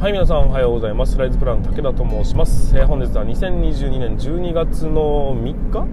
[0.00, 1.18] はい皆さんおはようございます。
[1.18, 5.86] ライズプラン武田と申します、えー、本日は2022年12月の3日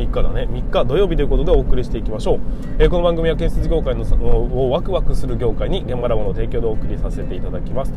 [0.00, 0.48] 3日だね。
[0.50, 2.40] 3日土曜日ということでお送りしていきましょう、
[2.78, 7.92] えー、この番組は建設業界のをワクワクする業界に現場ラボの提供でお送りさせていただきます。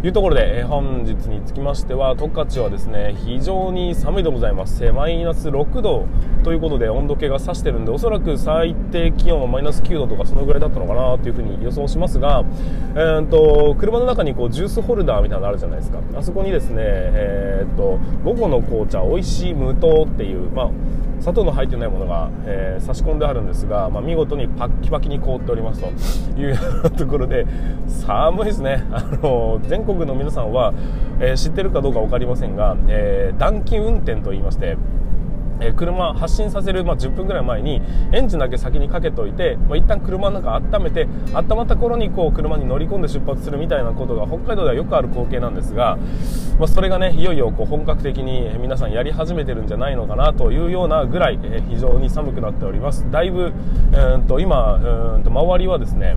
[0.00, 6.06] というところで、えー、本日につきましては十勝はですね非常に寒いでございます、マイナス6度
[6.44, 12.44] ということで温度計が指してるんでおそらく最低気温はマイナス9度とかそのぐらいだったのかなというふうに予想しますが、
[12.94, 16.00] えーと、車の中にこうジュースホルダーみたいなのあるじゃないですか。
[16.16, 20.70] あそこにですね、えーと、午後の紅茶美味しい無糖っていう、まあ
[21.20, 25.88] 砂糖の入ってないものが、えー、差し込んであるんですが、まあ、見事にパッキパキに凍っておりますと
[26.38, 27.46] いうようなところで
[27.86, 28.84] 寒いですね。
[28.90, 30.72] あの全国の皆さんは、
[31.20, 34.76] えー、知ってるかどうか分かりませんが、えー、暖気運転といいまして
[35.60, 37.80] え車発進させる、まあ、10分ぐらい前に
[38.12, 45.98] エンジンだけ先にかけといて、まあ、一旦車の中温めて温まった頃にこう車に乗り込んで出発するみたいなことが北海道ではよくある光景なんですが、
[46.58, 53.10] まあ、それがねいよいよこう本格的に皆さんやり始めてるんじゃないのかなというようなぐらい、え非常に寒くなっております。
[53.10, 53.52] だいぶ、
[53.92, 56.16] えー、と今うんと周りはですね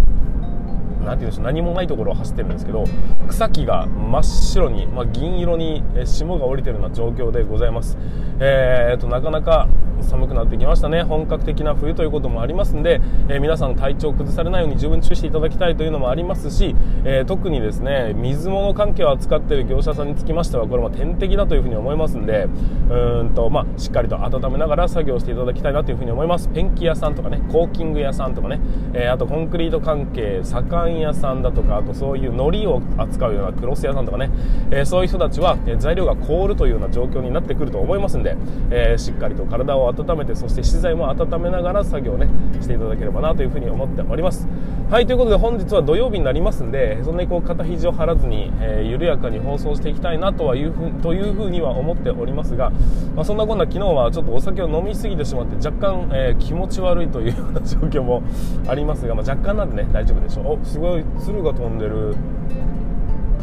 [1.04, 2.86] なんていうんでしょう何もないところを走ってるんですけど
[3.28, 7.98] 草木が真っ白に、まあ、銀色に霜が降りてるような状況でございます、
[8.40, 9.68] えーと、なかなか
[10.04, 11.04] 寒くなってきましたね。
[11.04, 22.48] 本格的な冬ということもありますんで、えー、皆さん体調を崩されないように十分注意していただきたいというのもありますし、えー、特にですね水物関係を扱っている業者さんにつきましてはこれは天敵だというふうに思いますんで
[22.90, 26.48] うんと、まあ、しっかりと温めながら作業していただきたいなというふうに思います。
[26.50, 28.60] ペンキ屋さんとかねコーキング屋さんとかね、
[28.94, 34.30] えー、あとコンクリート関係左官屋さんだとかあとそういう海苔を扱うようなクロス屋さんとかね、
[34.72, 38.36] えそういう人たちは、え材料が凍るというような状況になってくると思いますんで、
[38.72, 42.28] えしっかりと体を温めてそして資材も温めながら作業ね
[42.62, 44.48] していただければなというふうに思っております。
[44.90, 52.72] はいということで本日は土曜日になりますんでそんなにこう肩肘を張らずに、え緩やかに放送していきたいなとはいうふというふうには思っておりますが、
[53.16, 58.24] まあ、そんなこんな昨日はちょっとお酒を飲みすぎてしまって若干、え、気持ち悪いというような状況も
[58.68, 60.66] ありますが、まあ、若干なんでね大丈夫でしょう。
[60.80, 62.16] すごい鶴が飛んでる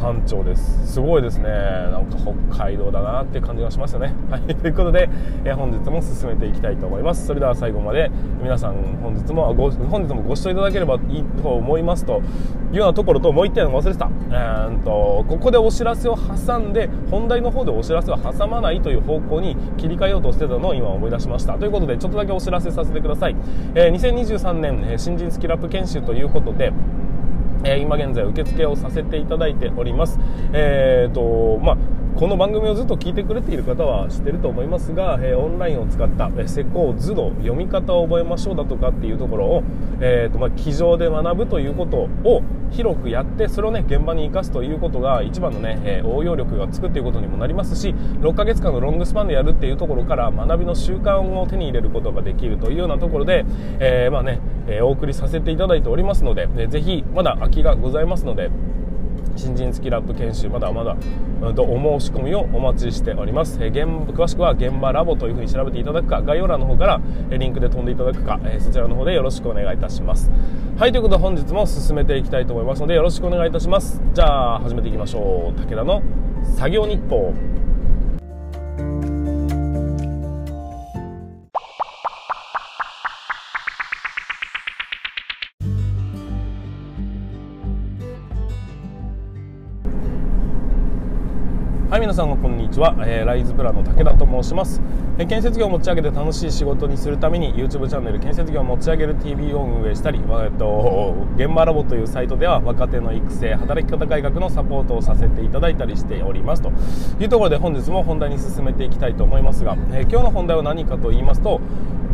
[0.00, 0.94] 単調です。
[0.94, 1.48] すごいですね。
[1.48, 2.16] なんか
[2.50, 4.14] 北海道だなっていう感じがしますよね。
[4.30, 4.40] はい。
[4.56, 5.08] ということで、
[5.44, 7.26] えー、本日も進めていきたいと思います。
[7.26, 8.10] それでは最後まで
[8.42, 12.22] 皆さん本日もご本日もご視聴いただければいいと思いますと
[12.72, 14.08] いうようなところともう一点忘れてた。
[14.30, 21.54] えー、とここでお知らせを挟んで本題の方でお知らせを挟まないという方向に切り替えようとしてたのを今思い出しました。
[21.54, 23.36] ということでちょっとだけお知らせさせてください、
[23.74, 26.72] えー、2023年、え新人スキルアップ研修ということで
[27.74, 30.18] 今現在受付をさせていただいております。
[30.52, 31.76] えーとまあ
[32.16, 39.62] この番組をずっと聞いてくれている方は知ってると思いますが、えー、オンラインを使った「施工図度読み方を覚えましょう」だとかっていうところを、
[40.00, 53.44] えーとまあ、机上で学ぶということを広くやってそれをね現場に生かすということが一番のね、えー、応用力がつくっていうことにもなりますし6ヶ月間のロングスパンでやるっていうところから学びの習慣を手に入れることができるというようなところで、
[53.78, 58.50] えー、まあね、えお送りさせていただいておりますので、えー、ぜひまだ空きがございますので
[59.36, 60.96] 新人付きラップ研修まだまだ、
[61.42, 70.30] うん、とお申し込みをお待ちしております、えー、現詳しくは現場ラボというふうに調べていただくか概要欄の方から、えリンクで飛んでいただくか、えー、そちらの方でよろしくお願いいたします。
[70.78, 74.00] はいということで本日も進めていきたいと思いますのでよろしくお願いいたします。
[74.12, 75.60] じゃあ始めていきましょう。
[75.60, 76.02] 武田の
[76.56, 77.55] 作業日報。
[92.16, 94.80] さんこんにちは、えー、ライズプラの武田と申します、
[95.18, 106.72] えー、建設業を持ち上げて楽しい仕事にするために YouTube チャンネル建設業を持ち上げる TV を運営したり、えっと、現場ラボというサイトでは若手の育成働き方改革のサポートをさせていただいたりしておりますと。
[107.20, 111.60] いうところで本日も本題に進めていきたいと思いますが、えー、今日の本題は何かと言いますと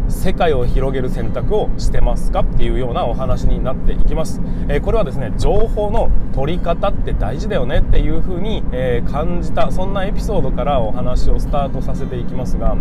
[0.08, 12.76] 世界を広げる選択をしてますかっていうようなお話になっていきます、え、これはですね情報の取り方って大事だよねっていうふうに、え、感じたそんなエピソードからお話をスタートさせていきますが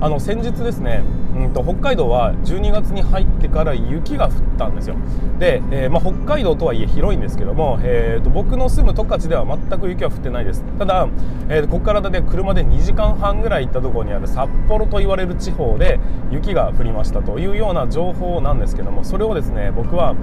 [0.00, 1.02] あの先日ですね、
[1.34, 4.96] うんと、北海道は12月に入ってから雪が降ったんですよ。
[5.38, 10.64] で、えー、まあ、北海道とはいえ広いんですけども、えーと、僕の住む十勝では全く雪は降ってないです。
[10.78, 11.08] ただ、
[11.48, 15.98] えー、ここからだって車で2時間半ぐらい行ったところにある札幌と言われる地方で
[16.30, 20.14] 雪が降りましたというような情報なんですけどもそれをですね僕は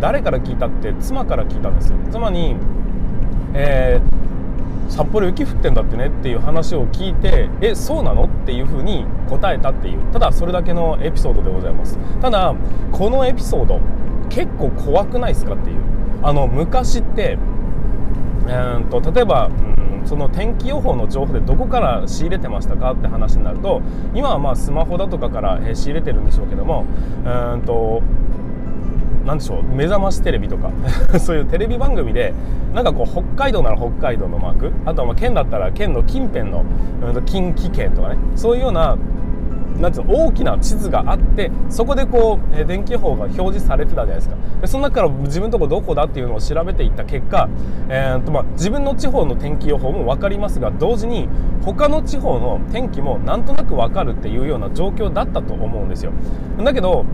[0.00, 1.98] 誰から聞いたって妻から聞いたんですよ。
[2.10, 2.56] 妻に、
[3.54, 4.35] えー、
[4.88, 10.02] 札幌雪降ってんだってねっていう話を聞いてえそうなのっていうふうに答えたっていう。
[10.12, 11.98] ただそれだけのエピソードでございます。
[12.20, 12.54] ただ
[12.92, 13.80] このエピソード
[14.28, 15.76] 結構怖くないですかっていう。
[16.22, 17.38] あの昔って
[18.48, 19.50] えーと、例えば、う
[20.04, 23.82] ん、その天気予報の情報でどこから仕入れてましたかって話になると
[24.14, 26.84] 今はまあスマホだとかから、え仕入れてるんでしょうけども、
[27.24, 28.02] えーと
[29.26, 30.70] なんでしょう目覚ましテレビとか
[31.18, 32.32] そういうテレビ番組で
[32.72, 36.64] なんかこう北海道なら北海道のマークあとはまあ県だったら県の近辺の、
[37.24, 38.96] 近畿圏とかねそういうような
[39.78, 44.36] なんていうの大きな地図があってそこでこう、え電気予報が表示されてたじゃないですか。
[44.60, 47.48] でその中から自分のとこどこだっていうのを調べていった結果、
[47.88, 51.28] えーとまあ、自分の地方の天気予報も分かりますが同時に
[51.62, 56.12] 他の地方の天気もなんとなく分かるっていうような状況だったと思うんですよ。
[56.62, 57.04] だけど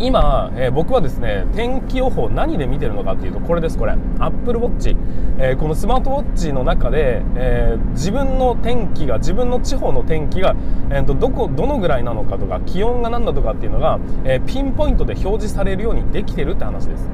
[0.00, 3.94] 今、えー、僕はですね天気予報何で見てるのかっていうとこれですこれ。
[4.18, 4.96] Apple Watch、
[5.38, 10.56] えー、このスマートウォッチの中で、えー、自分の天気が自分の地方の天気が、
[10.90, 17.08] えーと、どこどのぐらいなのかとか気温が何だとかっていうのが、えピンポイントで表示されるようにできてるって話です。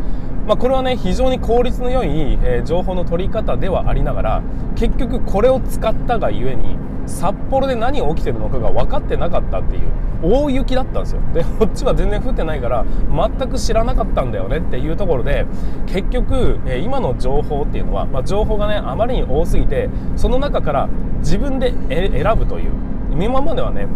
[0.47, 4.43] まあ、これはね非常に効率の良い、え情報の取り方ではありながら
[4.75, 6.77] 結局これを使ったがゆえに
[7.07, 9.83] 札幌で何が起きてるのかが分かってなかったっていう
[10.23, 15.47] 大雪だったんですよでこっちは全然降ってないから全く知らなかったんだよねっていうところで
[15.87, 20.89] 結局、え今の情報っていうのは、まあ、情報がねあまりに多すぎてその中から
[21.21, 22.73] 自分で選ぶという
[23.13, 23.87] 今まではね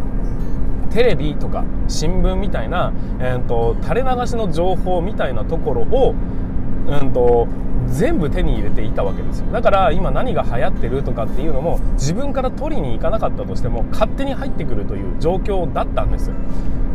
[0.91, 6.15] テレビとか新聞みたいな、えーと、垂れ流しの情報みたいなところを、
[6.87, 7.49] うんと
[7.89, 9.47] 全部手に入れていたわけですよ。
[9.53, 16.31] だから今何が流行ってるとかっていうのも自分から取りに行かなかったとしても勝手に入ってくるという状況だったんです。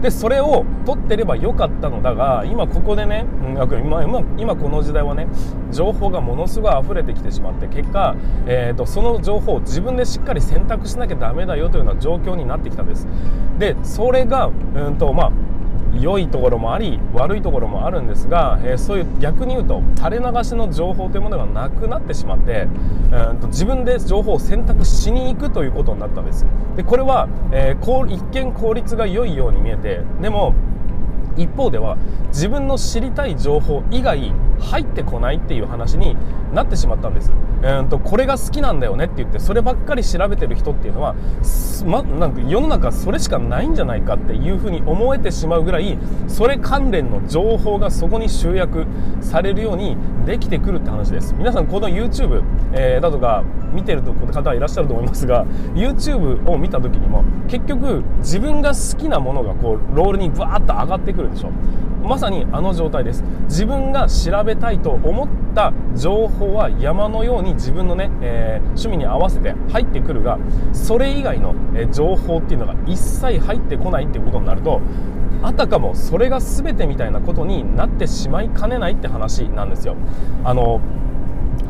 [0.01, 3.25] でそれを取ってればよかったのだが今ここでね
[3.81, 5.27] 今今今この時代はね
[5.71, 8.15] 情報がものすごい溢れてきてしまって結果、
[8.47, 13.07] えーと、その情報を自分でしっかり選択しなきゃダメだよというような状況になってきたんです。
[13.57, 15.31] でそれがうんとまあ
[15.99, 22.67] 良いところもあり悪いところもあるんですが、えー、そういう逆に言うと垂れ流しの情報というものがなくなってしまって、
[23.11, 26.45] えー、と自分で情報を選択しに行くということになったんです。
[26.75, 30.53] でこれは、えー、一見効率が良いように見えてでも
[31.37, 31.97] 一方では
[32.27, 36.17] 自分の知りたい情報以外入ってこないっていう話に
[36.53, 37.31] なってしまったんです、
[37.61, 41.15] えーと、これが好きなんだよねって言ってそればっかり調べてる人っていうのは、
[41.85, 45.97] ま、なんか世の中それしかないんじゃないかっていうふうに思えてしまうぐらい
[46.27, 48.85] それ関連の情報がそこに集約
[49.21, 51.33] されるようにできてくるって話です。
[51.33, 61.51] 皆さんこの YouTube、えー、だとか見てる方はいらっしゃると思いますが YouTube を見た時にも結局自分が好きなものがこうロールにバーッと上がってくるでしょ。
[62.09, 63.23] まさにあの状態です。
[63.44, 70.39] 自分が調べたいと思った情報は山のように自分のね、えー、趣味に合わせて入ってくるが
[70.73, 74.81] それ以外の、え、情報っていうのが一切入ってこないっていうことになると
[75.44, 79.95] あたかもそれが全てみたいなことになってしまいかねないって話なんですよ。
[80.44, 80.81] あの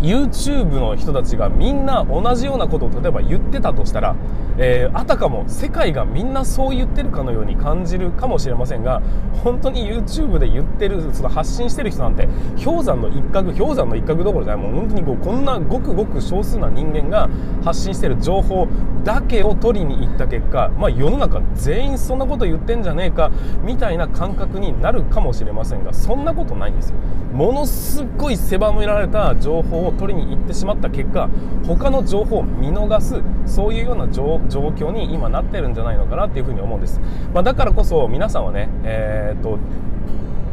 [0.02, 4.16] YouTube の人たちがみんな同じようなことを例えば言ってたとしたら、
[4.58, 9.02] えー、あたかも世界がみんなそう言ってるかのように感じるかもしれませんが
[9.44, 12.28] 本当に YouTube で言ってるその発信してる人なんて
[12.64, 14.66] 氷山の一角氷山の一角どころじゃない。
[14.66, 17.30] もう本当にこうこんなごくごく少数な人間が
[17.64, 18.68] 発信してる情報
[19.04, 23.32] だけを取りに行った結果、まあ、世の中全員そんなこと言ってんじゃねえか
[23.64, 26.96] みたいな感覚になるかもしれませんがそんなことないんですよ。
[27.34, 31.30] ものすごい狭められた情報を取りに行ってしまった結果
[31.68, 37.00] 他の情報を見逃すそういうような状況に今なってるんじゃないのかなっていうふうに思うんです、
[37.34, 39.60] まあ、だからこそ皆さんはね、えー、っと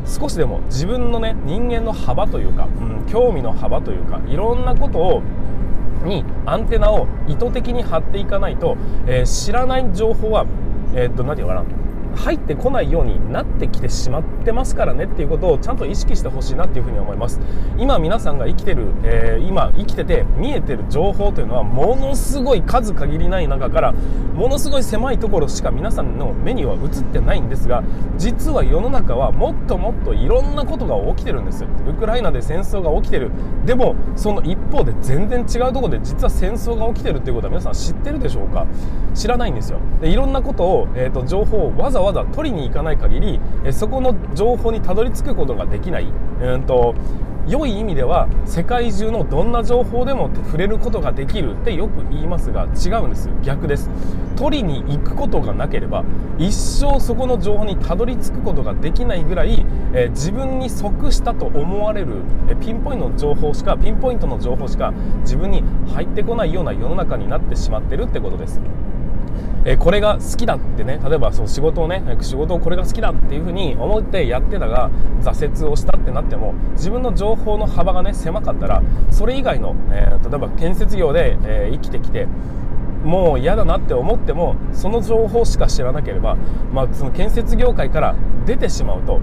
[0.06, 5.22] 少しでも自分のね人間の幅というか、うん、興味の幅というかいろんなことを
[6.04, 8.76] にアンテナを意図的に張っていかないと、
[9.06, 10.46] えー、知らない情報は、
[10.94, 11.85] えー、っと何て言うかな
[12.16, 17.40] 入ってこないようになってきてしまってますからねっていうことをちゃんと意識してほしいなっていうふに思います。
[17.78, 23.92] 今皆さんが生きてる、えー、今生きてて見えてる情報というのはものすごい数限りない中から
[24.34, 27.82] ものすごい狭いところしか皆さんの目には映ってないんですが
[28.16, 31.64] 実は世の中はもっともっといろんなことが起きてるんです。
[31.64, 33.30] ウクライナで戦争が起きてる。
[33.64, 38.66] でもその一方で全然違うところで実は戦争が起きてるっていうことは皆さん知ってるでしょうか？
[39.14, 39.78] 知らないんですよ。
[40.00, 46.06] でいろんなことを、えーと、情報をわざわざわざ取りに行かない限り、えそこの情報にたどり着くことができない、
[46.40, 46.94] えーと
[47.48, 53.88] 良い意味では世界中のどんな情報でも触れることができるってよく言いますが違うんです逆です。
[54.36, 56.04] 取りに行くことがなければ
[56.38, 62.16] 一生そこの情報にたどり着くことができないぐらい、えー、自分に即したと思われる、
[62.48, 65.62] えー、ピンポイントの情報しかピンポイントの情報しか自分に
[65.94, 68.60] 入ってこないような世の中になってしまってるってことです。
[69.64, 74.90] え、これが好きだってね例えばその仕事をね仕事をこれが好きだっていうふうに思ってやってたが
[75.22, 82.26] 挫折をしたってなっても自分の情報の幅がね狭かったらそれ以外の、えー、例えば建設業で、えー、生きてきて
[83.04, 86.36] もう嫌だなって思ってもその情報しか知らなければ、
[86.72, 88.16] まあ、その建設業界から
[88.46, 89.20] 出てしまうと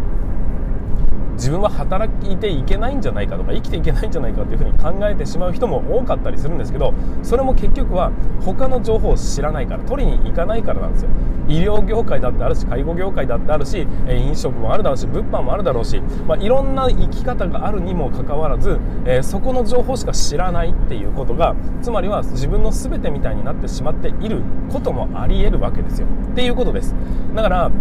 [1.44, 8.14] 自分は働いていけないんじゃないかとか生きていけないんじゃないかというふうに考えてしまう人も多かったりするんですけどそれも結局は
[8.46, 11.10] 他の情報を知らないから取りに行かないからなんですよ。
[11.50, 26.08] 医療業界だってあるし介護業界だってあるし飲食もあるだろうし物販もあるだろうし、まあ、いろんな生き方があるにもかかわらず、えー、そこの情報しか知らないっていうことがつまりは自分の全てみたいになってしまっていることもありえるわけですよ。
[26.32, 26.96] っていうことです。
[27.36, 27.72] だから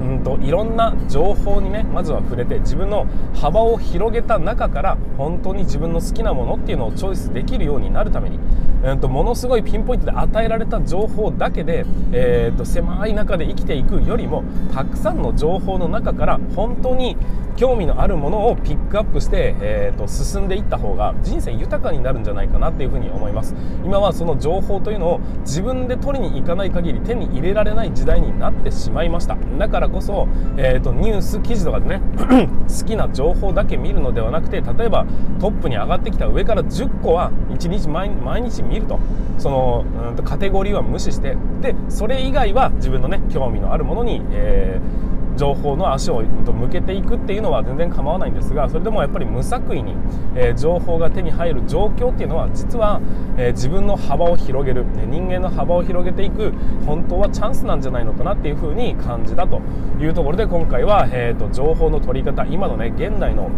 [0.00, 8.38] うんといろんな情報にねまずは触れて自分の幅を広げた中から本当に自分の好きなものっていうのをチョイスできるようになるために、
[8.84, 17.16] うんと、ものすごいピンポイントで与えられた情報だけで、えーと、狭い中で生きていくよりもたくさんの情報の中から本当に
[17.58, 23.52] 興味のあるものをピックアップして、えーと、進んでいった方が人生豊かになるんじゃないかなっていうふうに思います。
[23.84, 29.36] 今はその情報というのを自分で取りに行かない限り手に入れられない時代になってしまいました。
[29.58, 32.00] だからこそ、えーと、ニュース記事とかでね
[32.68, 35.04] 好きな情報だけ見るのではなくて例えば
[35.40, 38.08] トップに上がってきた上から10個は1日毎
[38.42, 38.98] 日見ると。
[39.38, 41.36] そのうんとカテゴリーは無視して。
[41.62, 45.08] でそれ以外は自分のね興味のあるものに、えー
[45.38, 49.94] 情報の足を向けていくっていうのは全然構わないんですがそれでもやっぱり無作為に、
[50.34, 53.00] え情報が手に入る状況っていうのは実は、
[53.38, 54.84] え自分の幅を広げる。
[55.06, 56.52] 人間の幅を広げていく
[56.84, 59.60] 本当はチャンスなんじゃないのかなっていうふうに感じたと
[60.00, 63.50] いうところで今回は、えーと、情報の取り方今のね現代の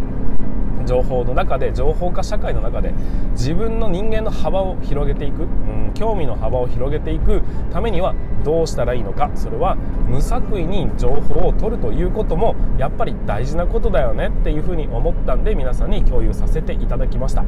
[0.85, 2.93] 情報の中で情報化社会の中で
[3.31, 9.31] 自分の人間の幅を広げていく、うん、興味の幅を広げていくためにはどうしたらいいのか。
[9.35, 9.75] それは
[10.07, 17.43] 無作為に情報を取るということもやっぱり大事なことだよねっていうふうに思ったんで皆さんに共有させていただきました。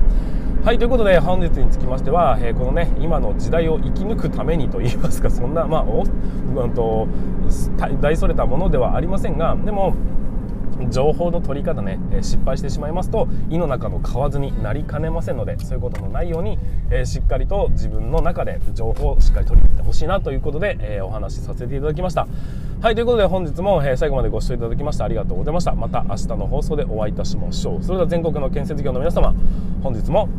[0.63, 7.05] はいということで本日につきましては、えー、このね今の時代を生き抜くためにといいますかそんなまあ、うんと、
[7.99, 9.93] 大それたものではありませんがでも
[10.89, 16.57] 情報の取り方ね失敗してしまいますと胃の中の蛙になりかねませんのでそういうことのないように、
[16.91, 22.27] えしっかりと自分の中で情報をしっかり取り入れてほしいなということで、えお話しさせていただきました。
[22.81, 25.73] はいということで本日も、え最後までご視聴いただきましてありがとうございました。
[25.73, 27.83] また明日の放送でお会いいたしましょう。
[27.83, 29.33] それでは全国の建設業の皆様
[29.81, 30.29] 本日も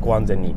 [0.00, 0.54] ご安全に。